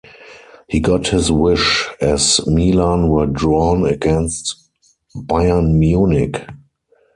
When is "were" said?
3.09-3.27